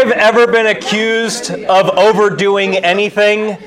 [0.00, 3.58] I've ever been accused of overdoing anything,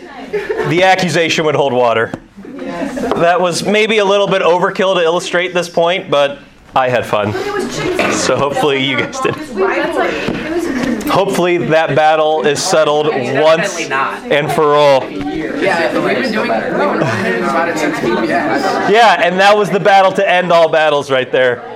[0.68, 2.12] the accusation would hold water.
[2.38, 6.40] That was maybe a little bit overkill to illustrate this point, but
[6.74, 7.34] I had fun.
[8.14, 9.36] So hopefully you guys did.
[11.06, 15.08] Hopefully that battle is settled once and for all.
[18.92, 21.73] Yeah, and that was the battle to end all battles right there.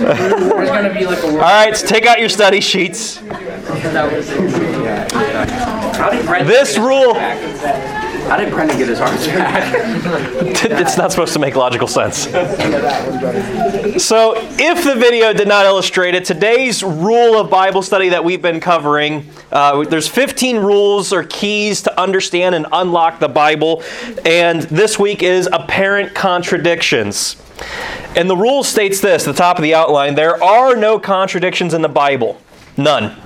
[0.00, 3.18] There's gonna be like a All right, so take out your study sheets.
[3.18, 3.28] How
[6.10, 7.14] did Brendan This rule,
[8.30, 9.74] How didn't Brendan get his arms back?
[9.74, 12.26] it's not supposed to make logical sense.
[14.00, 18.40] So, if the video did not illustrate it, today's rule of Bible study that we've
[18.40, 23.82] been covering, uh, there's 15 rules or keys to understand and unlock the Bible,
[24.24, 27.34] and this week is apparent contradictions.
[28.14, 31.74] And the rule states this, at the top of the outline, there are no contradictions
[31.74, 32.40] in the Bible.
[32.76, 33.20] None.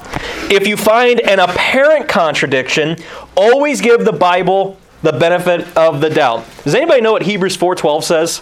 [0.51, 2.97] If you find an apparent contradiction,
[3.37, 6.47] always give the Bible the benefit of the doubt.
[6.65, 8.39] Does anybody know what Hebrews 4:12 says?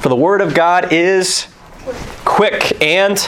[0.00, 1.46] For the word of God is
[2.24, 3.18] quick and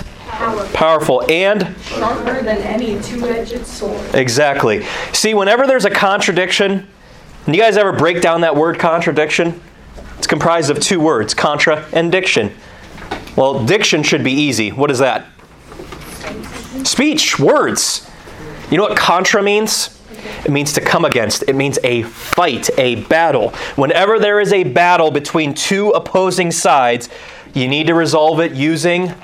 [0.73, 4.15] powerful and sharper than any two-edged sword.
[4.15, 4.85] exactly.
[5.13, 6.89] See, whenever there's a contradiction,
[7.45, 9.61] and you guys ever break down that word contradiction?
[10.17, 12.55] It's comprised of two words, contra and diction.
[13.37, 14.71] Well, diction should be easy.
[14.71, 15.27] What is that?
[16.85, 18.11] Speech, words.
[18.71, 19.96] You know what contra means?
[20.45, 21.45] It means to come against.
[21.49, 23.51] It means a fight, a battle.
[23.77, 27.09] Whenever there is a battle between two opposing sides,
[27.55, 29.15] you need to resolve it using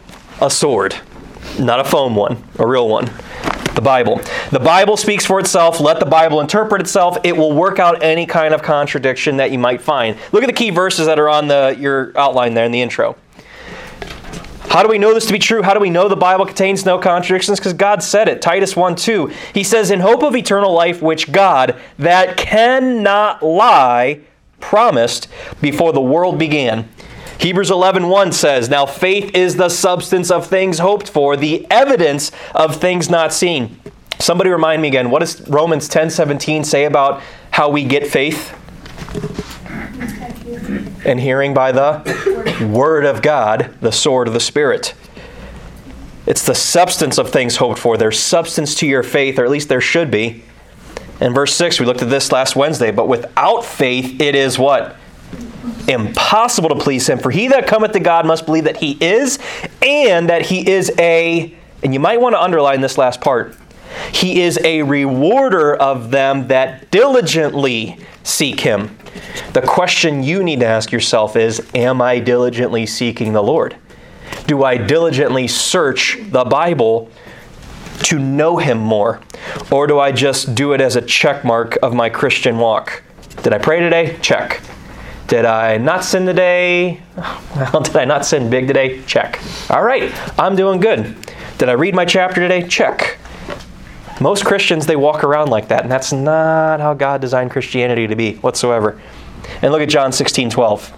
[0.41, 0.97] a sword.
[1.59, 3.11] Not a foam one, a real one.
[3.75, 4.21] The Bible.
[4.51, 5.81] The Bible speaks for itself.
[5.81, 7.17] Let the Bible interpret itself.
[7.25, 10.17] It will work out any kind of contradiction that you might find.
[10.31, 13.17] Look at the key verses that are on the, your outline there in the intro.
[14.69, 15.63] How do we know this to be true?
[15.63, 17.59] How do we know the Bible contains no contradictions?
[17.59, 18.41] Because God said it.
[18.41, 19.27] Titus 1 2.
[19.53, 24.21] He says, In hope of eternal life, which God, that cannot lie,
[24.61, 25.29] promised
[25.61, 26.89] before the world began.
[27.39, 32.31] Hebrews 11 1 says, Now faith is the substance of things hoped for, the evidence
[32.55, 33.79] of things not seen.
[34.19, 38.55] Somebody remind me again, what does Romans ten seventeen say about how we get faith?
[41.05, 44.95] And hearing by the Word of God, the sword of the Spirit.
[46.27, 47.97] It's the substance of things hoped for.
[47.97, 50.45] There's substance to your faith, or at least there should be.
[51.21, 54.97] In verse 6, we looked at this last Wednesday, but without faith, it is what?
[55.89, 57.19] Impossible to please Him.
[57.19, 59.39] For he that cometh to God must believe that He is,
[59.81, 63.57] and that He is a, and you might want to underline this last part,
[64.13, 68.97] He is a rewarder of them that diligently seek Him.
[69.53, 73.77] The question you need to ask yourself is Am I diligently seeking the Lord?
[74.47, 77.11] Do I diligently search the Bible
[78.05, 79.21] to know Him more?
[79.71, 83.03] Or do I just do it as a check mark of my Christian walk?
[83.43, 84.19] Did I pray today?
[84.21, 84.61] Check.
[85.27, 87.01] Did I not sin today?
[87.55, 89.03] Well, did I not sin big today?
[89.03, 89.39] Check.
[89.69, 91.15] All right, I'm doing good.
[91.59, 92.67] Did I read my chapter today?
[92.67, 93.19] Check.
[94.23, 98.15] Most Christians, they walk around like that, and that's not how God designed Christianity to
[98.15, 99.01] be whatsoever.
[99.61, 100.93] And look at John 16 12.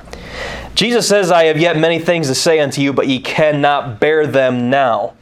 [0.74, 4.26] Jesus says, I have yet many things to say unto you, but ye cannot bear
[4.26, 5.14] them now.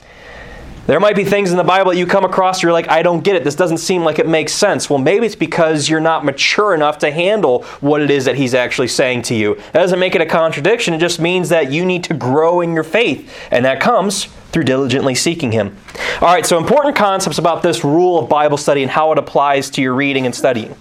[0.87, 3.23] There might be things in the Bible that you come across, you're like, I don't
[3.23, 3.45] get it.
[3.45, 4.91] This doesn't seem like it makes sense.
[4.91, 8.53] Well, maybe it's because you're not mature enough to handle what it is that he's
[8.53, 9.55] actually saying to you.
[9.55, 10.93] That doesn't make it a contradiction.
[10.93, 13.33] It just means that you need to grow in your faith.
[13.53, 15.77] And that comes through diligently seeking him.
[16.21, 19.71] All right, so important concepts about this rule of Bible study and how it applies
[19.71, 20.75] to your reading and studying.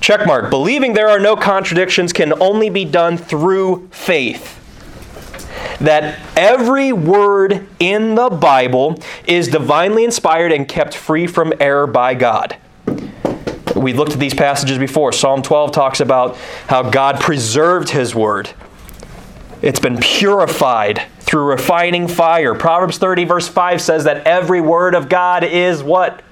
[0.00, 0.50] Check mark.
[0.50, 4.56] Believing there are no contradictions can only be done through faith
[5.80, 12.14] that every word in the Bible is divinely inspired and kept free from error by
[12.14, 12.56] God.
[13.76, 15.12] We looked at these passages before.
[15.12, 16.36] Psalm 12 talks about
[16.66, 18.50] how God preserved His word.
[19.62, 22.54] It's been purified through refining fire.
[22.54, 26.22] Proverbs 30, verse 5 says that every word of God is what?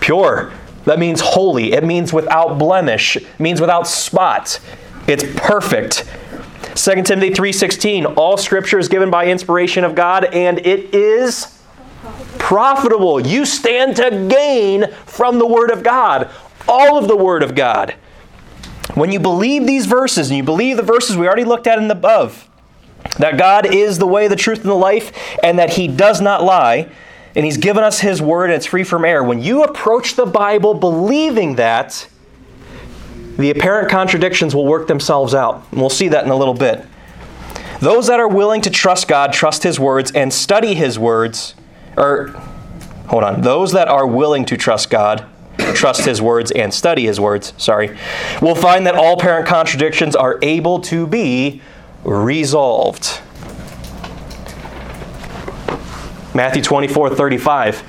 [0.00, 0.52] Pure.
[0.84, 1.72] That means holy.
[1.72, 3.16] It means without blemish.
[3.16, 4.58] It means without spot.
[5.06, 6.04] It's perfect.
[6.74, 11.58] 2 Timothy 3:16 All scripture is given by inspiration of God and it is
[12.38, 13.24] profitable.
[13.24, 16.30] You stand to gain from the word of God.
[16.66, 17.94] All of the word of God.
[18.94, 21.88] When you believe these verses and you believe the verses we already looked at in
[21.88, 22.48] the above,
[23.18, 25.12] that God is the way, the truth, and the life,
[25.42, 26.90] and that He does not lie,
[27.34, 29.22] and He's given us His word and it's free from error.
[29.22, 32.08] When you approach the Bible believing that,
[33.38, 35.66] the apparent contradictions will work themselves out.
[35.70, 36.84] And we'll see that in a little bit.
[37.80, 41.54] Those that are willing to trust God, trust His words, and study His words,
[41.96, 42.28] or,
[43.08, 45.24] hold on, those that are willing to trust God,
[45.58, 47.96] trust His words, and study His words, sorry,
[48.40, 51.60] we'll find that all parent contradictions are able to be
[52.04, 53.20] resolved.
[56.34, 57.82] Matthew 24, 35.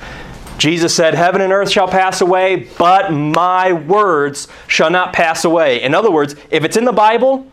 [0.58, 5.82] Jesus said, Heaven and earth shall pass away, but my words shall not pass away.
[5.82, 7.46] In other words, if it's in the Bible,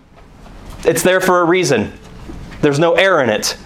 [0.85, 1.93] it's there for a reason.
[2.61, 3.57] There's no error in it.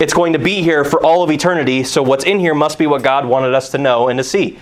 [0.00, 2.86] It's going to be here for all of eternity, so what's in here must be
[2.86, 4.58] what God wanted us to know and to see.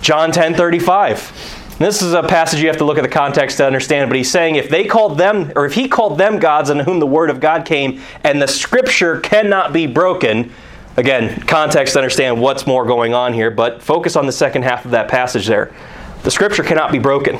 [0.00, 1.74] John 10 35.
[1.78, 4.30] This is a passage you have to look at the context to understand, but he's
[4.30, 7.28] saying if they called them, or if he called them gods in whom the word
[7.28, 10.52] of God came, and the scripture cannot be broken,
[10.96, 14.86] Again, context to understand what's more going on here, but focus on the second half
[14.86, 15.74] of that passage there.
[16.22, 17.38] The scripture cannot be broken.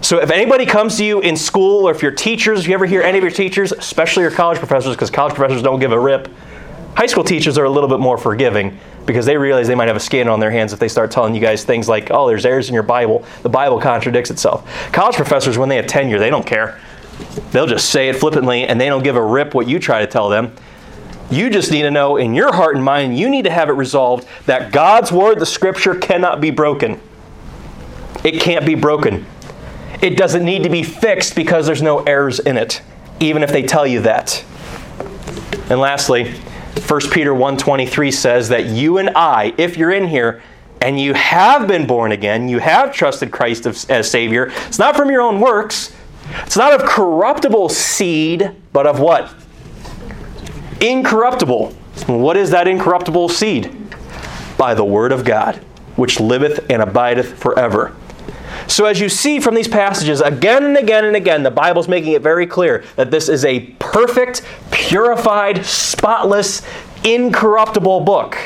[0.00, 2.86] So if anybody comes to you in school, or if your teachers, if you ever
[2.86, 6.00] hear any of your teachers, especially your college professors, because college professors don't give a
[6.00, 6.28] rip,
[6.96, 8.78] high school teachers are a little bit more forgiving
[9.08, 11.34] because they realize they might have a skin on their hands if they start telling
[11.34, 13.24] you guys things like, oh, there's errors in your Bible.
[13.42, 14.70] The Bible contradicts itself.
[14.92, 16.78] College professors, when they have tenure, they don't care.
[17.50, 20.06] They'll just say it flippantly and they don't give a rip what you try to
[20.06, 20.54] tell them.
[21.30, 23.72] You just need to know in your heart and mind, you need to have it
[23.72, 27.00] resolved that God's Word, the Scripture, cannot be broken.
[28.22, 29.26] It can't be broken.
[30.00, 32.82] It doesn't need to be fixed because there's no errors in it,
[33.20, 34.44] even if they tell you that.
[35.70, 36.34] And lastly,
[36.78, 40.42] 1 Peter 1:23 says that you and I, if you're in here
[40.80, 45.10] and you have been born again, you have trusted Christ as Savior, it's not from
[45.10, 45.92] your own works.
[46.44, 49.34] It's not of corruptible seed, but of what?
[50.80, 51.72] Incorruptible.
[52.06, 53.74] What is that incorruptible seed?
[54.56, 55.56] By the word of God,
[55.96, 57.94] which liveth and abideth forever.
[58.66, 62.12] So, as you see from these passages, again and again and again, the Bible's making
[62.12, 66.62] it very clear that this is a perfect, purified, spotless,
[67.04, 68.36] incorruptible book.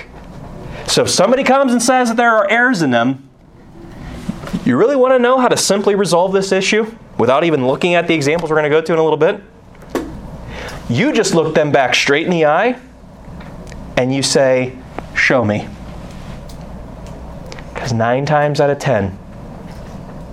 [0.86, 3.28] So, if somebody comes and says that there are errors in them,
[4.64, 8.06] you really want to know how to simply resolve this issue without even looking at
[8.06, 9.40] the examples we're going to go to in a little bit?
[10.88, 12.78] You just look them back straight in the eye
[13.96, 14.76] and you say,
[15.14, 15.68] Show me.
[17.72, 19.18] Because nine times out of ten,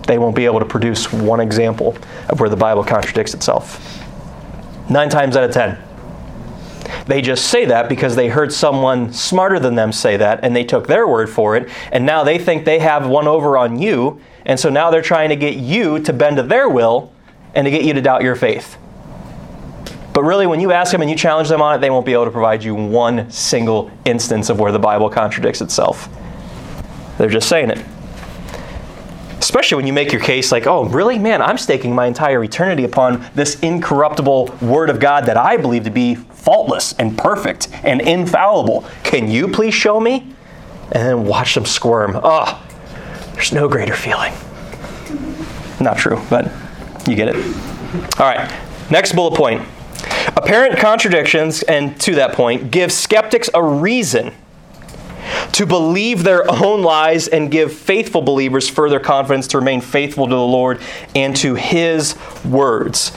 [0.10, 1.96] they won't be able to produce one example
[2.30, 4.04] of where the Bible contradicts itself.
[4.90, 5.78] Nine times out of ten.
[7.06, 10.64] They just say that because they heard someone smarter than them say that and they
[10.64, 14.20] took their word for it, and now they think they have one over on you,
[14.48, 17.14] and so now they're trying to get you to bend to their will
[17.54, 18.78] and to get you to doubt your faith.
[20.12, 22.14] But really, when you ask them and you challenge them on it, they won't be
[22.14, 26.10] able to provide you one single instance of where the Bible contradicts itself.
[27.20, 27.86] They're just saying it.
[29.50, 31.18] Especially when you make your case like, oh, really?
[31.18, 35.86] Man, I'm staking my entire eternity upon this incorruptible Word of God that I believe
[35.86, 38.86] to be faultless and perfect and infallible.
[39.02, 40.36] Can you please show me?
[40.92, 42.20] And then watch them squirm.
[42.24, 42.64] Oh,
[43.34, 44.34] there's no greater feeling.
[45.82, 46.52] Not true, but
[47.08, 47.36] you get it.
[48.20, 48.56] All right,
[48.92, 49.68] next bullet point
[50.38, 54.32] Apparent contradictions, and to that point, give skeptics a reason
[55.54, 60.34] to believe their own lies and give faithful believers further confidence to remain faithful to
[60.34, 60.80] the Lord
[61.16, 62.16] and to His
[62.46, 63.12] words.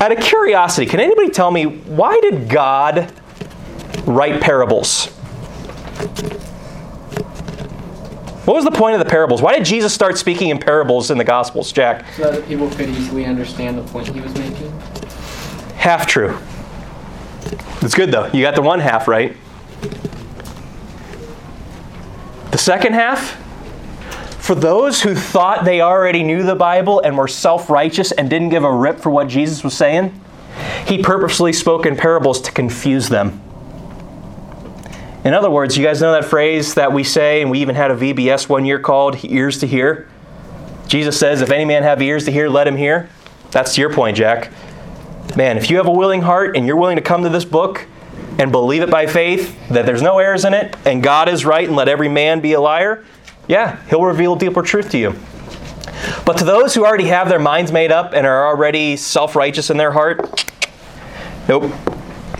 [0.00, 3.12] Out of curiosity, can anybody tell me why did God
[4.06, 5.08] write parables?
[8.46, 9.42] What was the point of the parables?
[9.42, 12.06] Why did Jesus start speaking in parables in the Gospels, Jack?
[12.16, 14.70] So that people could easily understand the point he was making.
[15.76, 16.36] Half true.
[17.82, 18.26] It's good though.
[18.32, 19.36] You got the one half right.
[22.50, 23.36] The second half,
[24.42, 28.48] for those who thought they already knew the Bible and were self righteous and didn't
[28.50, 30.20] give a rip for what Jesus was saying,
[30.86, 33.40] he purposely spoke in parables to confuse them.
[35.24, 37.90] In other words, you guys know that phrase that we say, and we even had
[37.90, 40.08] a VBS one year called ears to hear?
[40.88, 43.08] Jesus says, If any man have ears to hear, let him hear.
[43.50, 44.50] That's your point, Jack
[45.36, 47.86] man, if you have a willing heart and you're willing to come to this book
[48.40, 51.66] and believe it by faith that there's no errors in it and God is right
[51.66, 53.04] and let every man be a liar,
[53.46, 55.14] yeah, he'll reveal deeper truth to you.
[56.24, 59.68] But to those who already have their minds made up and are already self righteous
[59.68, 60.50] in their heart,
[61.48, 61.70] nope,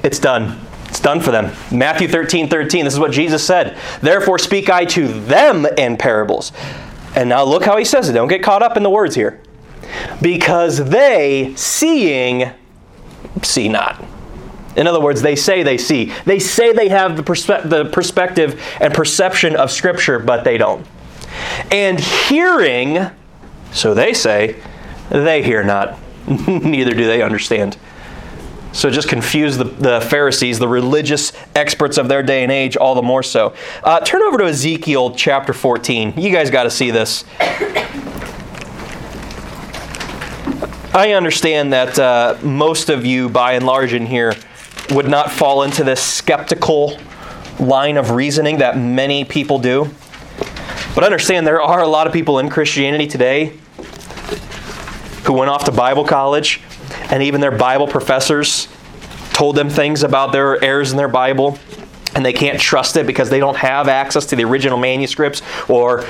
[0.02, 0.58] it's done.
[0.88, 1.54] It's done for them.
[1.70, 3.76] Matthew 13 13, this is what Jesus said.
[4.00, 6.50] Therefore speak I to them in parables.
[7.14, 8.14] And now look how he says it.
[8.14, 9.42] Don't get caught up in the words here.
[10.22, 12.52] Because they, seeing,
[13.42, 14.02] see not.
[14.76, 16.12] In other words, they say they see.
[16.24, 20.86] They say they have the, perspe- the perspective and perception of Scripture, but they don't.
[21.70, 23.10] And hearing,
[23.72, 24.60] so they say,
[25.08, 27.76] they hear not, neither do they understand.
[28.72, 32.94] So just confused the, the Pharisees, the religious experts of their day and age, all
[32.94, 33.54] the more so.
[33.82, 36.14] Uh, turn over to Ezekiel chapter 14.
[36.16, 37.24] You guys got to see this.
[40.92, 44.34] I understand that uh, most of you, by and large, in here
[44.90, 46.98] would not fall into this skeptical
[47.58, 49.88] line of reasoning that many people do.
[50.94, 53.52] But understand there are a lot of people in Christianity today
[55.24, 56.60] who went off to Bible college,
[57.10, 58.68] and even their Bible professors
[59.32, 61.58] told them things about their errors in their Bible,
[62.14, 66.04] and they can't trust it because they don't have access to the original manuscripts, or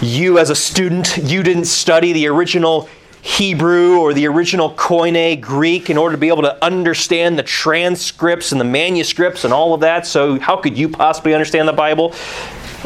[0.00, 2.88] you as a student, you didn't study the original
[3.22, 8.52] Hebrew or the original Koine Greek in order to be able to understand the transcripts
[8.52, 10.06] and the manuscripts and all of that.
[10.06, 12.14] So, how could you possibly understand the Bible?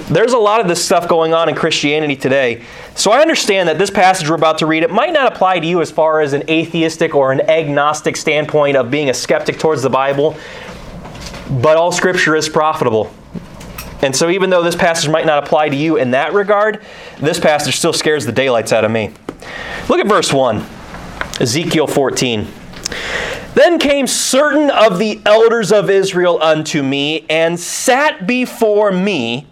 [0.09, 2.65] There's a lot of this stuff going on in Christianity today.
[2.95, 5.67] So I understand that this passage we're about to read, it might not apply to
[5.67, 9.83] you as far as an atheistic or an agnostic standpoint of being a skeptic towards
[9.83, 10.35] the Bible,
[11.61, 13.13] but all scripture is profitable.
[14.01, 16.83] And so even though this passage might not apply to you in that regard,
[17.21, 19.13] this passage still scares the daylights out of me.
[19.89, 20.65] Look at verse 1,
[21.41, 22.47] Ezekiel 14.
[23.55, 29.47] Then came certain of the elders of Israel unto me, and sat before me,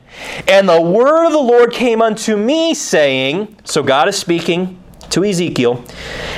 [0.49, 5.25] and the word of the Lord came unto me, saying, So God is speaking to
[5.25, 5.85] Ezekiel,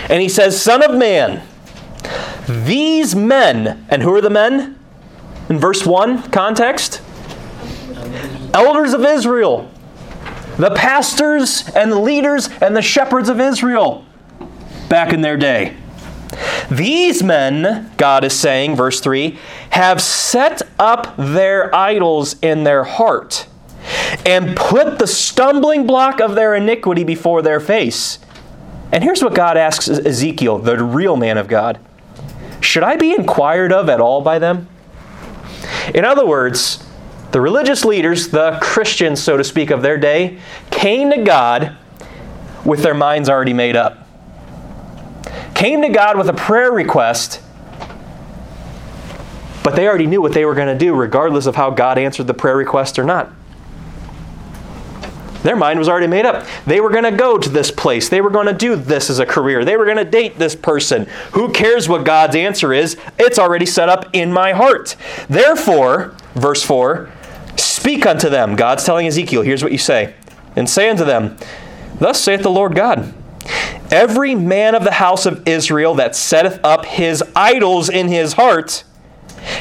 [0.09, 1.43] and he says, Son of man,
[2.49, 4.79] these men, and who are the men?
[5.49, 7.01] In verse 1 context,
[8.55, 9.71] elders of Israel,
[10.57, 14.05] the pastors and the leaders and the shepherds of Israel
[14.89, 15.77] back in their day.
[16.71, 19.39] These men, God is saying, verse 3,
[19.71, 23.47] have set up their idols in their heart
[24.25, 28.19] and put the stumbling block of their iniquity before their face.
[28.93, 31.79] And here's what God asks Ezekiel, the real man of God
[32.61, 34.69] Should I be inquired of at all by them?
[35.95, 36.87] In other words,
[37.33, 40.39] the religious leaders, the Christians, so to speak, of their day,
[40.71, 41.77] came to God
[42.65, 44.07] with their minds already made up.
[45.55, 47.41] Came to God with a prayer request,
[49.65, 52.27] but they already knew what they were going to do, regardless of how God answered
[52.27, 53.33] the prayer request or not.
[55.43, 56.47] Their mind was already made up.
[56.67, 58.09] They were going to go to this place.
[58.09, 59.65] They were going to do this as a career.
[59.65, 61.07] They were going to date this person.
[61.33, 62.97] Who cares what God's answer is?
[63.19, 64.95] It's already set up in my heart.
[65.29, 67.11] Therefore, verse 4
[67.83, 68.55] Speak unto them.
[68.55, 70.15] God's telling Ezekiel, here's what you say.
[70.55, 71.37] And say unto them,
[71.99, 73.13] Thus saith the Lord God
[73.91, 78.85] Every man of the house of Israel that setteth up his idols in his heart,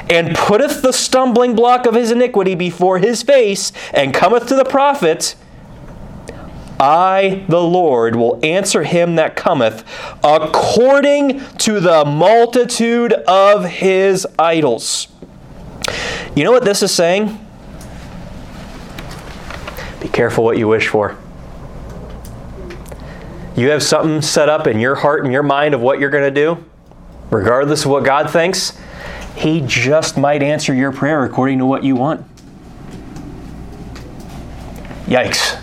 [0.08, 4.66] and putteth the stumbling block of his iniquity before his face, and cometh to the
[4.66, 5.34] prophet,
[6.80, 9.84] I, the Lord, will answer him that cometh
[10.24, 15.08] according to the multitude of his idols.
[16.36, 17.48] You know what this is saying?
[20.02, 21.16] Be careful what you wish for.
[23.56, 26.24] You have something set up in your heart and your mind of what you're going
[26.24, 26.64] to do,
[27.30, 28.78] regardless of what God thinks,
[29.36, 32.26] He just might answer your prayer according to what you want.
[35.06, 35.62] Yikes.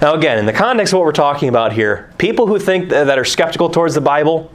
[0.00, 3.16] Now, again, in the context of what we're talking about here, people who think that
[3.16, 4.50] are skeptical towards the Bible,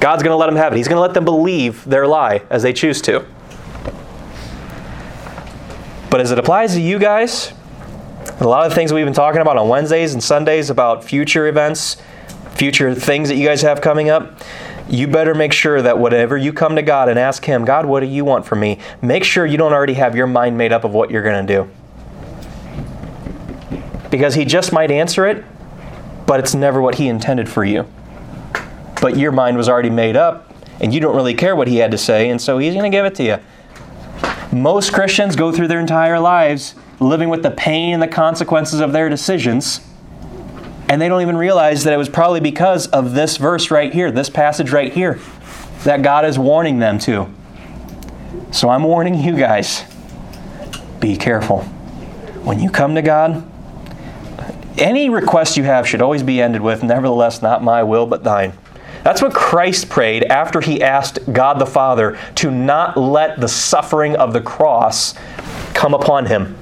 [0.00, 0.76] God's going to let them have it.
[0.76, 3.24] He's going to let them believe their lie as they choose to.
[6.10, 7.52] But as it applies to you guys,
[8.40, 11.46] a lot of the things we've been talking about on Wednesdays and Sundays about future
[11.46, 11.96] events,
[12.54, 14.40] future things that you guys have coming up,
[14.88, 18.00] you better make sure that whatever you come to God and ask Him, God, what
[18.00, 18.78] do you want from me?
[19.02, 21.54] Make sure you don't already have your mind made up of what you're going to
[21.54, 21.70] do.
[24.10, 25.44] Because He just might answer it,
[26.26, 27.86] but it's never what He intended for you.
[29.02, 30.50] But your mind was already made up,
[30.80, 32.96] and you don't really care what He had to say, and so He's going to
[32.96, 33.36] give it to you.
[34.52, 38.92] Most Christians go through their entire lives living with the pain and the consequences of
[38.92, 39.80] their decisions,
[40.88, 44.10] and they don't even realize that it was probably because of this verse right here,
[44.10, 45.20] this passage right here,
[45.84, 47.32] that God is warning them to.
[48.50, 49.84] So I'm warning you guys
[50.98, 51.60] be careful.
[52.42, 53.46] When you come to God,
[54.78, 58.54] any request you have should always be ended with, Nevertheless, not my will, but thine.
[59.04, 64.16] That's what Christ prayed after he asked God the Father to not let the suffering
[64.16, 65.14] of the cross
[65.74, 66.56] come upon him.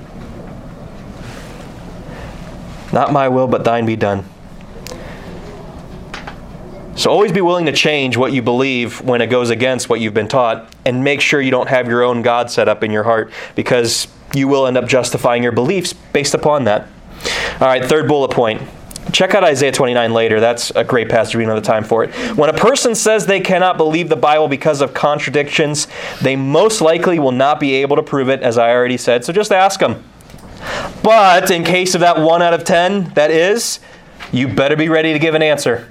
[2.93, 4.25] Not my will, but thine be done.
[6.95, 10.15] So always be willing to change what you believe when it goes against what you've
[10.15, 13.03] been taught, and make sure you don't have your own God set up in your
[13.03, 16.89] heart because you will end up justifying your beliefs based upon that.
[17.61, 18.63] All right, third bullet point
[19.17, 20.41] Check out Isaiah 29 later.
[20.41, 21.37] That's a great passage.
[21.37, 22.15] We the time for it.
[22.37, 25.89] When a person says they cannot believe the Bible because of contradictions,
[26.21, 29.25] they most likely will not be able to prove it, as I already said.
[29.25, 30.05] So just ask them.
[31.03, 33.81] But in case of that one out of ten that is,
[34.33, 35.91] you better be ready to give an answer.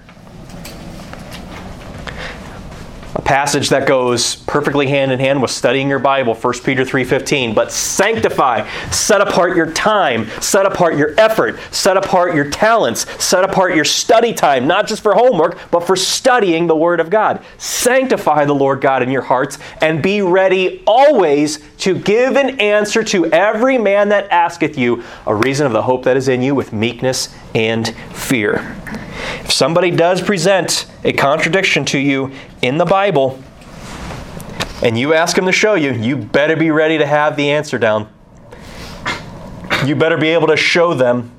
[3.15, 7.53] A passage that goes perfectly hand in hand with studying your Bible, 1 Peter 3:15,
[7.53, 13.45] but sanctify, set apart your time, set apart your effort, set apart your talents, set
[13.45, 17.39] apart your study time, not just for homework, but for studying the word of God.
[17.57, 23.01] Sanctify the Lord God in your hearts and be ready always to give an answer
[23.01, 26.53] to every man that asketh you a reason of the hope that is in you
[26.53, 28.75] with meekness and fear.
[29.43, 32.31] If somebody does present a contradiction to you
[32.61, 33.41] in the Bible,
[34.81, 37.77] and you ask them to show you, you better be ready to have the answer
[37.77, 38.09] down.
[39.85, 41.31] You better be able to show them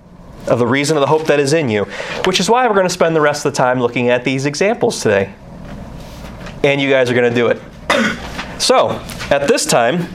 [0.47, 1.85] of the reason of the hope that is in you,
[2.25, 4.47] which is why we're going to spend the rest of the time looking at these
[4.47, 5.35] examples today.
[6.63, 7.61] And you guys are going to do it.
[8.61, 8.91] So,
[9.31, 10.09] at this time,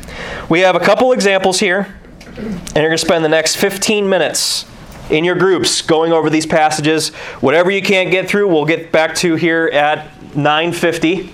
[0.49, 1.95] we have a couple examples here,
[2.35, 4.65] and you're going to spend the next 15 minutes
[5.11, 7.09] in your groups going over these passages.
[7.41, 11.31] Whatever you can't get through, we'll get back to here at 950.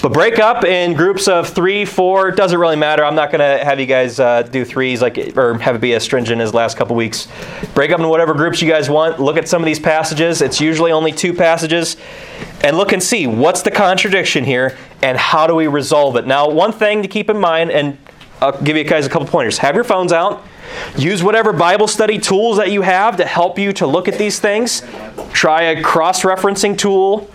[0.00, 2.28] But break up in groups of three, four.
[2.28, 3.04] It doesn't really matter.
[3.04, 5.92] I'm not going to have you guys uh, do threes like or have it be
[5.94, 7.26] as stringent as last couple weeks.
[7.74, 9.18] Break up in whatever groups you guys want.
[9.18, 10.40] Look at some of these passages.
[10.40, 11.96] It's usually only two passages,
[12.62, 16.28] and look and see what's the contradiction here and how do we resolve it.
[16.28, 17.98] Now, one thing to keep in mind, and
[18.40, 19.58] I'll give you guys a couple pointers.
[19.58, 20.44] Have your phones out.
[20.96, 24.38] Use whatever Bible study tools that you have to help you to look at these
[24.38, 24.82] things.
[25.32, 27.30] Try a cross referencing tool.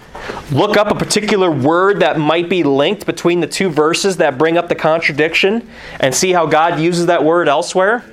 [0.51, 4.57] Look up a particular word that might be linked between the two verses that bring
[4.57, 5.69] up the contradiction
[5.99, 8.03] and see how God uses that word elsewhere.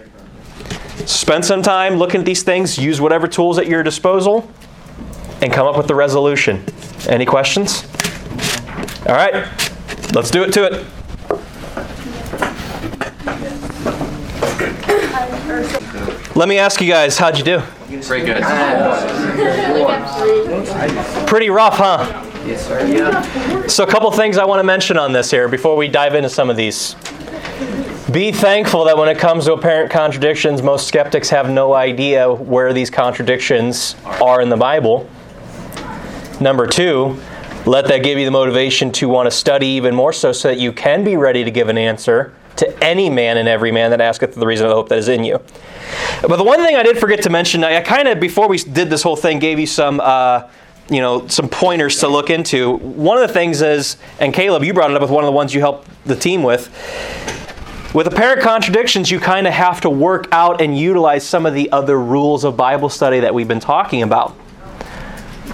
[1.07, 2.79] Spend some time looking at these things.
[2.79, 4.51] Use whatever tools at your disposal
[5.41, 6.65] and come up with the resolution.
[7.09, 7.85] Any questions?
[9.07, 9.49] All right,
[10.15, 10.87] let's do it to it.
[16.37, 17.61] Let me ask you guys, how'd you do?
[18.07, 18.43] Pretty good.
[21.27, 22.27] Pretty rough, huh?
[22.47, 22.87] Yes, sir.
[22.87, 23.67] Yeah.
[23.67, 26.31] So, a couple things I want to mention on this here before we dive into
[26.31, 26.95] some of these.
[28.13, 32.73] Be thankful that when it comes to apparent contradictions, most skeptics have no idea where
[32.73, 35.09] these contradictions are in the Bible.
[36.41, 37.21] Number two,
[37.67, 40.59] let that give you the motivation to want to study even more so so that
[40.59, 44.01] you can be ready to give an answer to any man and every man that
[44.01, 45.41] asketh the reason of the hope that is in you.
[46.23, 48.91] But the one thing I did forget to mention, I, kind of, before we did
[48.91, 50.01] this whole thing, gave you some.
[50.01, 50.49] Uh,
[50.91, 52.73] you know some pointers to look into.
[52.73, 55.33] One of the things is, and Caleb, you brought it up with one of the
[55.33, 56.69] ones you helped the team with.
[57.95, 61.73] With apparent contradictions, you kind of have to work out and utilize some of the
[61.73, 64.33] other rules of Bible study that we've been talking about.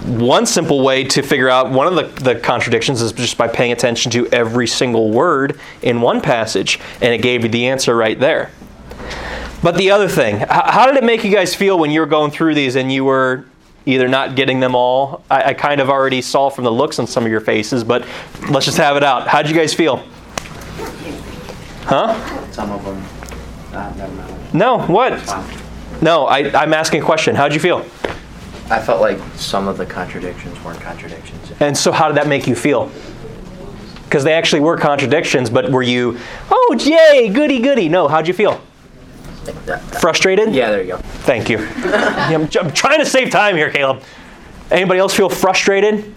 [0.05, 3.71] One simple way to figure out one of the, the contradictions is just by paying
[3.71, 8.19] attention to every single word in one passage, and it gave you the answer right
[8.19, 8.51] there.
[9.63, 12.31] But the other thing, how did it make you guys feel when you were going
[12.31, 13.45] through these and you were
[13.87, 15.23] either not getting them all.
[15.31, 18.05] I, I, kind of already saw from the looks on some of your faces, but
[18.49, 19.27] let's just have it out.
[19.27, 20.03] How'd you guys feel?
[21.83, 22.51] Huh?
[22.51, 23.01] Some of them.
[23.73, 24.53] Uh.
[24.53, 25.13] No, what?
[26.01, 27.33] No, I, I'm asking a question.
[27.33, 27.79] How'd you feel?
[28.69, 31.53] I felt like some of the contradictions weren't contradictions.
[31.61, 32.91] And so, how did that make you feel?
[34.03, 36.17] Because they actually were contradictions, but were you,
[36.51, 37.87] oh, yay, goody, goody?
[37.87, 38.61] No, how'd you feel?
[39.99, 40.53] Frustrated?
[40.53, 40.97] Yeah, there you go.
[40.97, 41.59] Thank you.
[41.59, 44.03] I'm, I'm trying to save time here, Caleb.
[44.71, 46.13] Anybody else feel frustrated?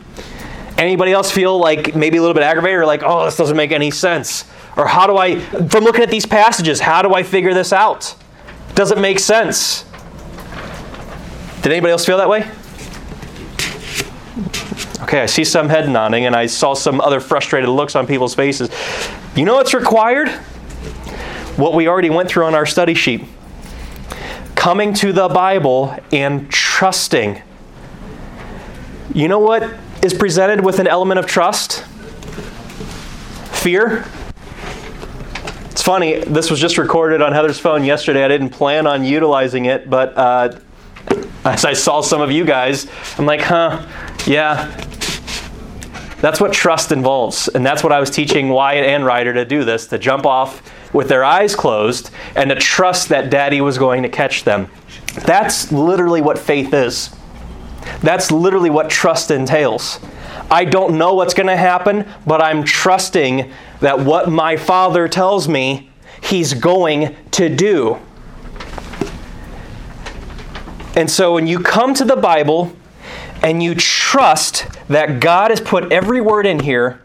[0.76, 3.72] Anybody else feel like maybe a little bit aggravated or like, oh, this doesn't make
[3.72, 4.44] any sense?
[4.76, 8.14] Or how do I, from looking at these passages, how do I figure this out?
[8.74, 9.84] Does it make sense?
[11.62, 12.50] Did anybody else feel that way?
[15.02, 18.34] Okay, I see some head nodding and I saw some other frustrated looks on people's
[18.34, 18.70] faces.
[19.34, 20.30] You know what's required?
[21.60, 23.22] What we already went through on our study sheet.
[24.54, 27.42] Coming to the Bible and trusting.
[29.12, 29.70] You know what
[30.02, 31.84] is presented with an element of trust?
[33.52, 34.06] Fear.
[35.66, 38.24] It's funny, this was just recorded on Heather's phone yesterday.
[38.24, 40.58] I didn't plan on utilizing it, but uh,
[41.44, 42.86] as I saw some of you guys,
[43.18, 43.86] I'm like, huh,
[44.26, 44.64] yeah.
[46.22, 47.48] That's what trust involves.
[47.48, 50.62] And that's what I was teaching Wyatt and Ryder to do this to jump off
[50.92, 54.68] with their eyes closed and to trust that daddy was going to catch them.
[55.24, 57.10] That's literally what faith is.
[58.02, 59.98] That's literally what trust entails.
[60.50, 65.48] I don't know what's going to happen, but I'm trusting that what my father tells
[65.48, 65.90] me,
[66.22, 67.98] he's going to do.
[70.96, 72.74] And so when you come to the Bible
[73.42, 77.00] and you trust that God has put every word in here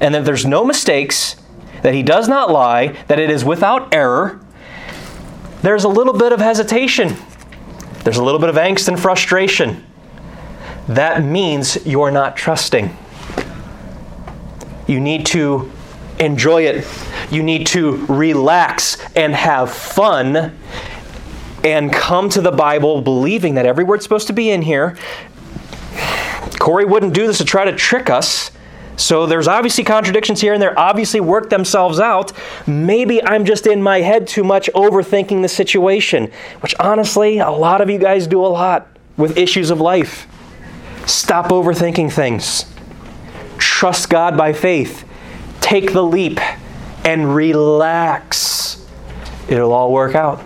[0.00, 1.36] and that there's no mistakes,
[1.84, 4.40] that He does not lie, that it is without error,
[5.60, 7.14] there's a little bit of hesitation.
[8.04, 9.84] There's a little bit of angst and frustration.
[10.88, 12.96] That means you're not trusting.
[14.86, 15.70] You need to
[16.18, 16.86] enjoy it.
[17.30, 20.58] You need to relax and have fun
[21.64, 24.96] and come to the Bible believing that every word's supposed to be in here.
[26.58, 28.50] Corey wouldn't do this to try to trick us.
[28.96, 32.32] So there's obviously contradictions here, and they're obviously work themselves out.
[32.66, 36.30] Maybe I'm just in my head too much overthinking the situation,
[36.60, 40.26] which honestly, a lot of you guys do a lot with issues of life.
[41.06, 42.66] Stop overthinking things.
[43.58, 45.04] Trust God by faith.
[45.60, 46.38] Take the leap
[47.04, 48.86] and relax.
[49.48, 50.42] It'll all work out.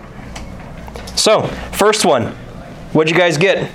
[1.15, 2.35] So, first one.
[2.91, 3.69] What'd you guys get?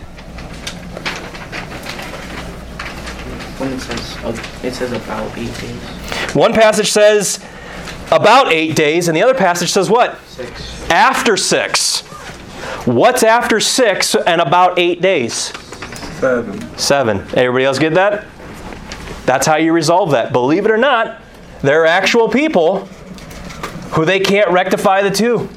[3.58, 6.34] When it says, it says about eight days.
[6.34, 7.44] One passage says
[8.10, 10.18] about eight days, and the other passage says what?
[10.26, 10.90] Six.
[10.90, 12.02] After six.
[12.86, 15.52] What's after six and about eight days?
[16.18, 16.78] Seven.
[16.78, 17.18] Seven.
[17.34, 18.26] Everybody else get that?
[19.24, 20.32] That's how you resolve that.
[20.32, 21.20] Believe it or not,
[21.62, 22.86] there are actual people
[23.92, 25.48] who they can't rectify the two.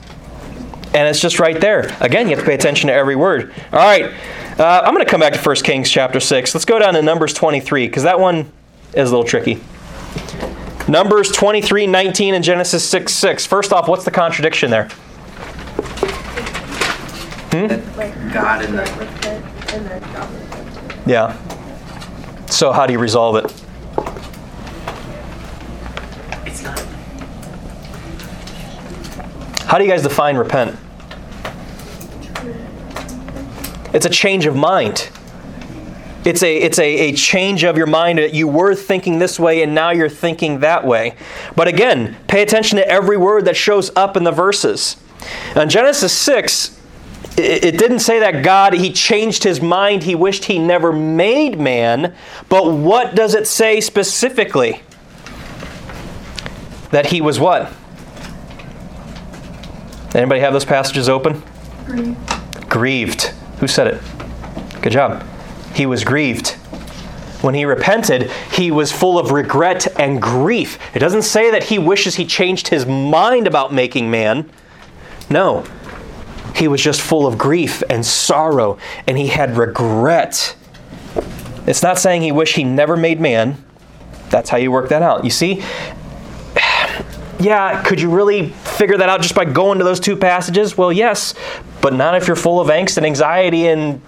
[0.94, 1.96] And it's just right there.
[2.00, 3.54] Again, you have to pay attention to every word.
[3.74, 4.14] All right.
[4.60, 6.56] Uh, I'm going to come back to 1 Kings chapter 6.
[6.56, 8.52] Let's go down to Numbers 23, because that one
[8.94, 9.62] is a little tricky.
[10.88, 13.46] Numbers 23, 19, and Genesis 6, 6.
[13.46, 14.88] First off, what's the contradiction there?
[17.52, 17.68] Hmm?
[18.34, 21.08] God and the and then God.
[21.08, 21.38] Yeah.
[22.48, 23.46] So, how do you resolve it?
[26.48, 26.80] it's not.
[29.68, 30.76] How do you guys define repent?
[33.98, 35.10] It's a change of mind.
[36.24, 39.64] It's a it's a, a change of your mind that you were thinking this way
[39.64, 41.16] and now you're thinking that way.
[41.56, 44.98] But again, pay attention to every word that shows up in the verses.
[45.56, 46.80] In Genesis 6,
[47.40, 51.60] it, it didn't say that God he changed his mind, he wished he never made
[51.60, 52.14] man,
[52.50, 54.84] but what does it say specifically?
[56.92, 57.74] That he was what?
[60.14, 61.42] Anybody have those passages open?
[62.70, 63.34] Grieved.
[63.60, 64.02] Who said it?
[64.82, 65.24] Good job.
[65.74, 66.58] He was grieved.
[67.42, 70.80] When he repented, he was full of regret and grief.
[70.96, 74.50] It doesn't say that he wishes he changed his mind about making man.
[75.30, 75.64] No.
[76.56, 80.56] He was just full of grief and sorrow, and he had regret.
[81.68, 83.64] It's not saying he wished he never made man.
[84.30, 85.24] That's how you work that out.
[85.24, 85.64] You see,
[87.40, 90.76] yeah, could you really figure that out just by going to those two passages?
[90.76, 91.36] Well, yes,
[91.88, 94.02] but not if you're full of angst and anxiety and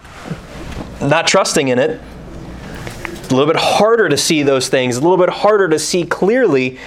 [1.00, 1.92] not trusting in it.
[1.92, 6.78] A little bit harder to see those things, a little bit harder to see clearly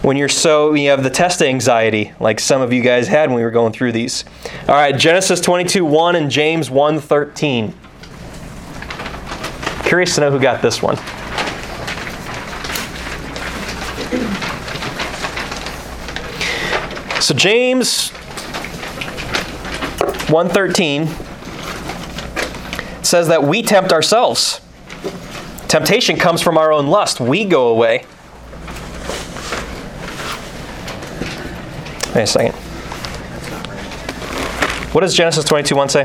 [0.00, 3.36] when you're so you have the test anxiety like some of you guys had when
[3.36, 4.24] we were going through these.
[4.66, 7.74] All right, Genesis 22 1 and James 1 13.
[9.84, 10.96] Curious to know who got this one.
[17.20, 18.10] So James
[20.30, 21.06] 113
[23.02, 24.60] says that we tempt ourselves.
[25.68, 27.20] Temptation comes from our own lust.
[27.20, 28.04] We go away.
[32.14, 32.54] Wait a second.
[34.92, 36.04] What does Genesis 22 1 say?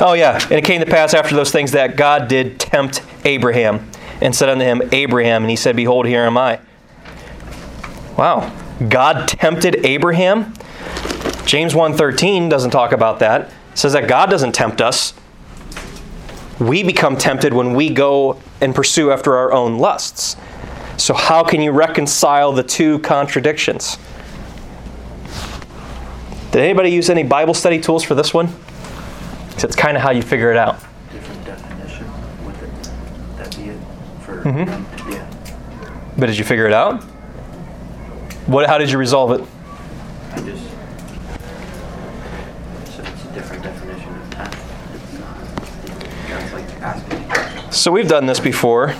[0.00, 0.38] Oh, yeah.
[0.44, 4.48] And it came to pass after those things that God did tempt Abraham and said
[4.48, 5.42] unto him, Abraham.
[5.42, 6.60] And he said, Behold, here am I.
[8.16, 8.54] Wow.
[8.88, 10.54] God tempted Abraham?
[11.50, 13.40] James 1:13 doesn't talk about that.
[13.40, 15.14] It says that God doesn't tempt us.
[16.60, 20.36] We become tempted when we go and pursue after our own lusts.
[20.96, 23.98] So how can you reconcile the two contradictions?
[26.52, 28.54] Did anybody use any Bible study tools for this one?
[29.54, 30.76] 'Cause it's kind of how you figure it out.
[31.12, 32.06] Different definition.
[32.44, 32.90] Would it,
[33.38, 33.78] that be it
[34.24, 34.34] for?
[34.44, 35.10] Mm-hmm.
[35.10, 35.26] Yeah.
[36.16, 37.02] But did you figure it out?
[38.46, 39.40] What, how did you resolve it?
[40.32, 40.69] I just.
[43.34, 44.56] Different definition of that.
[46.32, 47.72] Uh, like.
[47.72, 48.94] So we've done this before.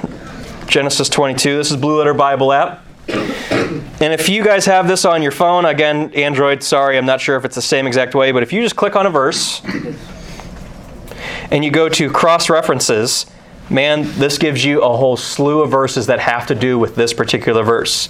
[0.66, 1.56] Genesis 22.
[1.56, 2.84] This is Blue Letter Bible app.
[3.08, 7.36] And if you guys have this on your phone, again, Android, sorry, I'm not sure
[7.36, 9.62] if it's the same exact way, but if you just click on a verse
[11.50, 13.26] and you go to cross references,
[13.70, 17.12] man, this gives you a whole slew of verses that have to do with this
[17.12, 18.08] particular verse.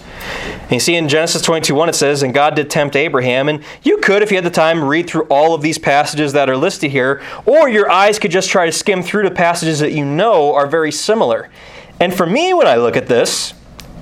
[0.63, 3.49] And you see in Genesis 22 1, it says, And God did tempt Abraham.
[3.49, 6.49] And you could, if you had the time, read through all of these passages that
[6.49, 9.93] are listed here, or your eyes could just try to skim through the passages that
[9.93, 11.51] you know are very similar.
[12.01, 13.53] And for me, when I look at this,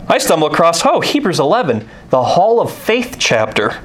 [0.09, 3.81] I stumble across, oh, Hebrews 11, the Hall of Faith chapter.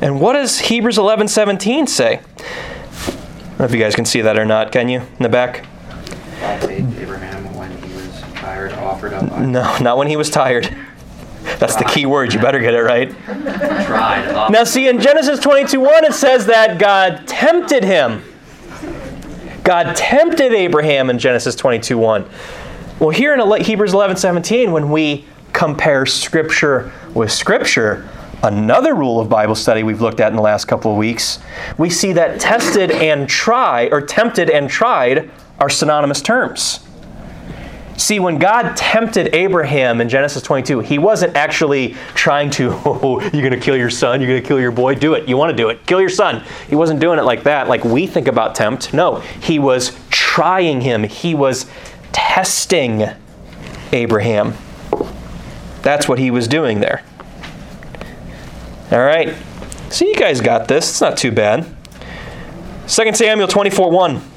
[0.00, 2.18] And what does Hebrews 11 17 say?
[2.18, 5.00] I don't know if you guys can see that or not, can you?
[5.00, 5.66] In the back?
[6.44, 9.40] Abraham when he was tired, offered up.
[9.40, 10.74] No, not when he was tired.
[11.58, 12.32] That's the key word.
[12.32, 13.10] You better get it right.
[13.10, 14.50] Tried.
[14.50, 18.22] Now, see, in Genesis 22 1, it says that God tempted him.
[19.62, 22.28] God tempted Abraham in Genesis 22 1.
[23.00, 28.08] Well, here in Hebrews 11 17, when we compare Scripture with Scripture,
[28.42, 31.38] another rule of Bible study we've looked at in the last couple of weeks,
[31.78, 35.30] we see that tested and try, or tempted and tried,
[35.64, 36.80] are synonymous terms.
[37.96, 43.48] See, when God tempted Abraham in Genesis 22, he wasn't actually trying to, oh, you're
[43.48, 45.26] going to kill your son, you're going to kill your boy, do it.
[45.26, 46.44] You want to do it, kill your son.
[46.68, 48.92] He wasn't doing it like that, like we think about tempt.
[48.92, 51.64] No, he was trying him, he was
[52.12, 53.04] testing
[53.92, 54.52] Abraham.
[55.80, 57.02] That's what he was doing there.
[58.90, 59.34] All right.
[59.88, 60.90] So you guys got this.
[60.90, 61.64] It's not too bad.
[62.86, 64.33] 2 Samuel 24 1.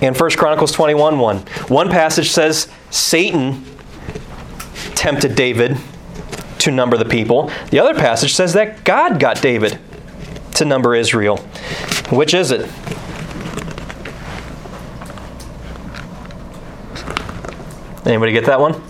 [0.00, 1.38] And 1 Chronicles 21 1.
[1.68, 3.64] One passage says Satan
[4.94, 5.76] tempted David
[6.58, 7.50] to number the people.
[7.70, 9.78] The other passage says that God got David
[10.54, 11.38] to number Israel.
[12.10, 12.68] Which is it?
[18.06, 18.80] Anybody get that one?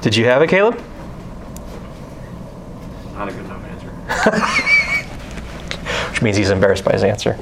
[0.00, 0.80] Did you have it, Caleb?
[3.12, 4.76] Not a good enough answer.
[6.20, 7.32] Which means he's embarrassed by his answer.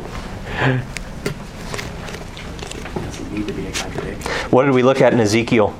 [4.53, 5.75] What did we look at in Ezekiel?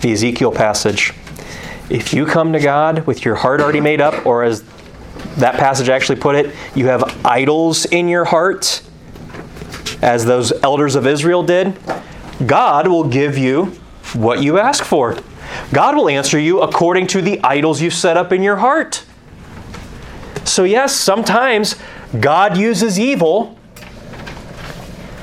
[0.00, 1.12] The Ezekiel passage.
[1.90, 4.62] If you come to God with your heart already made up, or as
[5.38, 8.80] that passage actually put it, you have idols in your heart,
[10.02, 11.76] as those elders of Israel did,
[12.46, 13.72] God will give you
[14.12, 15.18] what you ask for.
[15.72, 19.04] God will answer you according to the idols you've set up in your heart.
[20.48, 21.76] So, yes, sometimes
[22.20, 23.58] God uses evil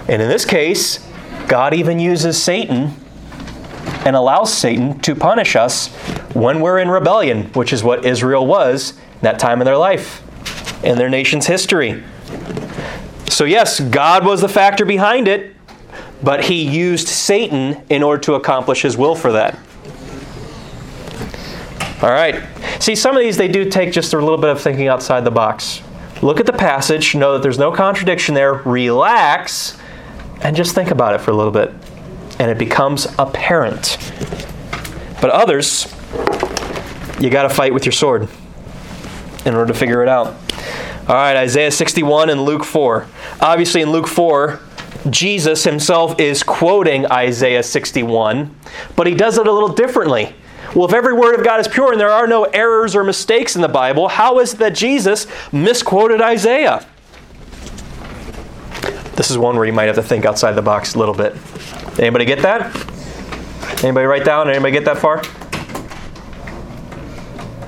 [0.08, 1.06] and in this case,
[1.48, 2.94] God even uses Satan
[4.06, 5.88] and allows Satan to punish us
[6.34, 10.22] when we're in rebellion, which is what Israel was in that time in their life,
[10.84, 12.04] in their nation's history.
[13.30, 15.56] So, yes, God was the factor behind it,
[16.22, 19.58] but he used Satan in order to accomplish his will for that.
[22.02, 22.44] All right.
[22.80, 25.32] See, some of these they do take just a little bit of thinking outside the
[25.32, 25.82] box.
[26.22, 29.78] Look at the passage, know that there's no contradiction there, relax,
[30.42, 31.74] and just think about it for a little bit.
[32.40, 33.98] And it becomes apparent.
[35.22, 35.94] But others,
[37.20, 38.28] you got to fight with your sword
[39.46, 40.36] in order to figure it out.
[41.08, 43.08] All right, Isaiah 61 and Luke 4.
[43.42, 44.60] Obviously, in Luke 4,
[45.10, 48.56] Jesus himself is quoting Isaiah 61,
[48.96, 50.36] but he does it a little differently.
[50.76, 53.56] Well, if every word of God is pure and there are no errors or mistakes
[53.56, 56.86] in the Bible, how is it that Jesus misquoted Isaiah?
[59.16, 61.34] This is one where you might have to think outside the box a little bit.
[61.98, 62.76] Anybody get that?
[63.82, 64.50] Anybody write down?
[64.50, 65.20] Anybody get that far?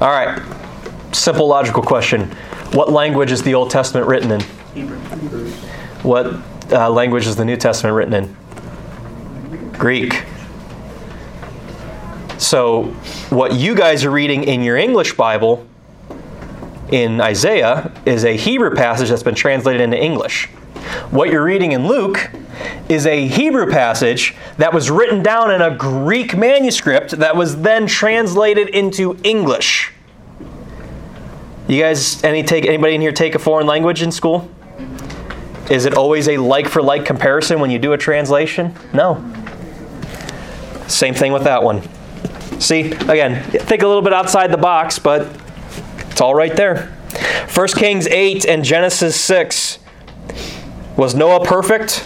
[0.02, 0.43] All right.
[1.15, 2.30] Simple logical question.
[2.74, 4.41] What language is the Old Testament written in?
[4.74, 4.98] Hebrew.
[6.04, 6.28] What
[6.74, 9.72] uh, language is the New Testament written in?
[9.74, 10.26] Greek.
[12.48, 12.84] So,
[13.30, 15.68] what you guys are reading in your English Bible
[16.90, 20.46] in Isaiah is a Hebrew passage that's been translated into English.
[21.12, 22.32] What you're reading in Luke
[22.88, 27.86] is a Hebrew passage that was written down in a Greek manuscript that was then
[27.86, 29.92] translated into English.
[31.68, 34.50] You guys any take anybody in here take a foreign language in school?
[35.70, 38.74] Is it always a like for like comparison when you do a translation?
[38.94, 39.22] No.
[40.88, 41.82] Same thing with that one.
[42.60, 45.28] See, again, think a little bit outside the box, but
[46.10, 46.88] it's all right there.
[47.54, 49.80] 1 Kings 8 and Genesis 6.
[50.98, 52.00] Was Noah perfect?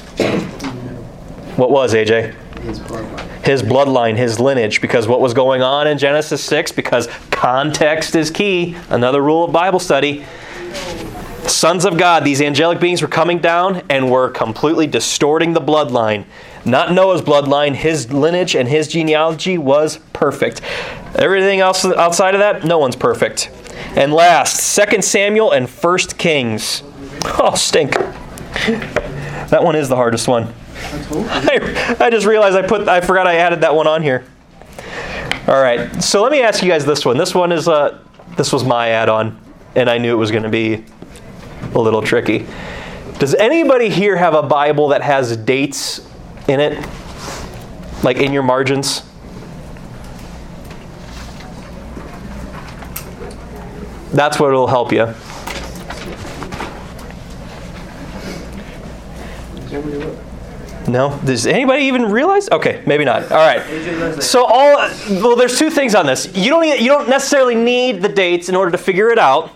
[1.58, 2.36] What was, AJ?
[2.62, 3.46] His bloodline.
[3.46, 8.30] His bloodline, his lineage, because what was going on in Genesis 6, because context is
[8.30, 10.26] key, another rule of Bible study.
[11.52, 16.26] Sons of God, these angelic beings were coming down and were completely distorting the bloodline.
[16.66, 20.62] Not Noah's bloodline, his lineage and his genealogy was perfect.
[21.16, 23.50] Everything else outside of that, no one's perfect.
[23.96, 26.84] And last, 2 Samuel and 1 Kings.
[27.24, 27.92] Oh, stink.
[27.92, 30.52] That one is the hardest one.
[30.92, 34.26] I, I just realized I put I forgot I added that one on here.
[35.48, 36.02] All right.
[36.04, 37.18] So let me ask you guys this one.
[37.18, 38.00] This one is uh
[38.38, 39.40] this was my add-on
[39.76, 40.84] and I knew it was going to be
[41.74, 42.46] a little tricky.
[43.20, 46.08] Does anybody here have a Bible that has dates
[46.48, 46.86] in it?
[48.04, 49.04] Like in your margins?
[54.12, 55.14] That's what will help you.
[60.88, 61.18] No?
[61.24, 62.50] Does anybody even realize?
[62.50, 63.32] Okay, maybe not.
[63.32, 64.22] All right.
[64.22, 64.76] So all
[65.10, 66.36] well, there's two things on this.
[66.36, 69.52] You don't you don't necessarily need the dates in order to figure it out,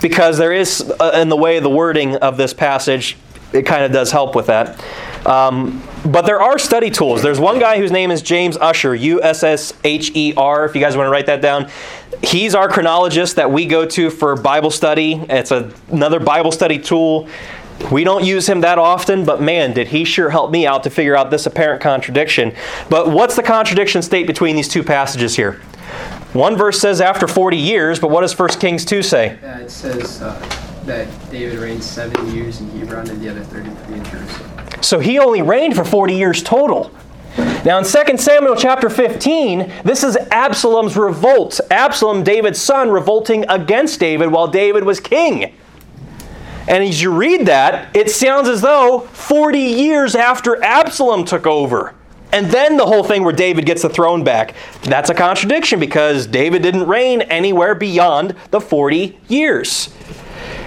[0.00, 3.16] because there is uh, in the way the wording of this passage,
[3.52, 4.82] it kind of does help with that.
[5.26, 7.22] Um, but there are study tools.
[7.22, 10.64] There's one guy whose name is James Ussher, U S S H E R.
[10.64, 11.70] If you guys want to write that down,
[12.22, 15.14] he's our chronologist that we go to for Bible study.
[15.28, 17.28] It's a, another Bible study tool.
[17.92, 20.90] We don't use him that often, but man, did he sure help me out to
[20.90, 22.52] figure out this apparent contradiction.
[22.90, 25.60] But what's the contradiction state between these two passages here?
[26.32, 29.38] One verse says after 40 years, but what does 1 Kings 2 say?
[29.42, 30.38] Uh, it says uh,
[30.84, 34.50] that David reigned seven years in Hebron and the other 33 in Jerusalem.
[34.82, 36.90] So he only reigned for 40 years total.
[37.64, 41.60] Now in 2 Samuel chapter 15, this is Absalom's revolt.
[41.70, 45.54] Absalom, David's son, revolting against David while David was king.
[46.68, 51.94] And as you read that, it sounds as though 40 years after Absalom took over.
[52.32, 54.54] And then the whole thing where David gets the throne back.
[54.82, 59.88] That's a contradiction because David didn't reign anywhere beyond the 40 years.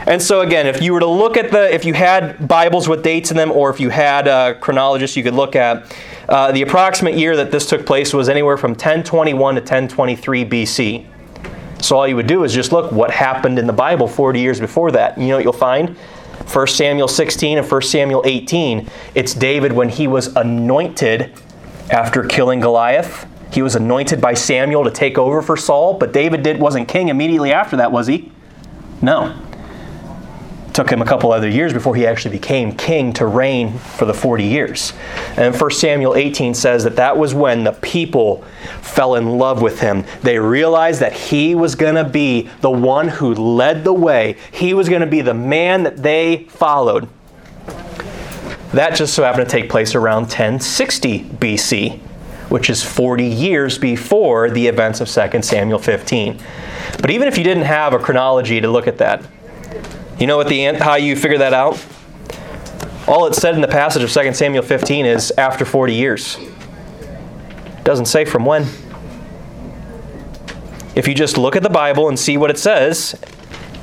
[0.08, 3.04] And so again, if you were to look at the, if you had Bibles with
[3.04, 5.95] dates in them, or if you had a chronologist you could look at,
[6.28, 11.06] uh, the approximate year that this took place was anywhere from 1021 to 1023 BC.
[11.82, 14.60] So all you would do is just look what happened in the Bible 40 years
[14.60, 15.17] before that.
[15.17, 15.95] You know what you'll find?
[16.52, 18.88] 1 Samuel 16 and 1 Samuel 18.
[19.13, 21.34] It's David when he was anointed
[21.91, 23.27] after killing Goliath.
[23.54, 27.10] He was anointed by Samuel to take over for Saul, but David did, wasn't king
[27.10, 28.32] immediately after that, was he?
[29.01, 29.36] No
[30.73, 34.13] took him a couple other years before he actually became king to reign for the
[34.13, 34.93] 40 years.
[35.38, 38.43] And 1 Samuel 18 says that that was when the people
[38.82, 40.06] fell in love with him.
[40.21, 44.73] They realized that he was going to be the one who led the way, he
[44.73, 47.08] was going to be the man that they followed.
[48.74, 52.00] That just so happened to take place around 1060 BC,
[52.50, 56.40] which is 40 years before the events of 2 Samuel 15.
[57.02, 59.26] But even if you didn't have a chronology to look at that,
[60.20, 61.84] you know what the how you figure that out?
[63.08, 66.38] All it said in the passage of 2 Samuel 15 is after 40 years.
[66.38, 68.68] It doesn't say from when.
[70.96, 73.20] If you just look at the Bible and see what it says,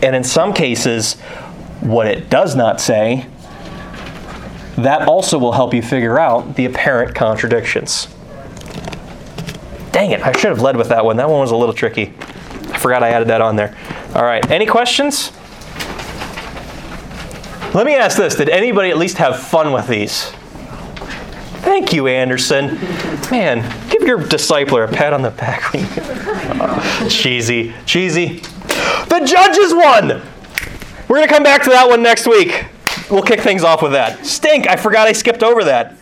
[0.03, 1.15] and in some cases,
[1.81, 3.27] what it does not say,
[4.79, 8.07] that also will help you figure out the apparent contradictions.
[9.93, 11.17] Dang it, I should have led with that one.
[11.17, 12.13] That one was a little tricky.
[12.73, 13.77] I forgot I added that on there.
[14.15, 15.33] All right, any questions?
[17.75, 20.31] Let me ask this Did anybody at least have fun with these?
[21.63, 22.77] Thank you, Anderson.
[23.31, 23.61] Man,
[23.91, 25.73] give your discipler a pat on the back.
[27.11, 27.75] cheesy.
[27.85, 28.39] Cheesy.
[29.09, 30.23] The judges one!
[31.09, 32.67] We're going to come back to that one next week.
[33.11, 34.25] We'll kick things off with that.
[34.27, 35.97] Stink, I forgot I skipped over that.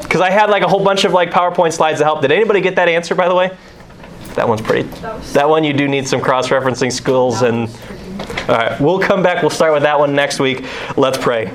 [0.00, 2.20] Because I had like a whole bunch of like PowerPoint slides to help.
[2.22, 3.56] Did anybody get that answer, by the way?
[4.34, 4.88] That one's pretty.
[5.32, 7.68] That one you do need some cross referencing skills and
[8.48, 9.42] all right, we'll come back.
[9.42, 10.64] We'll start with that one next week.
[10.96, 11.52] Let's pray.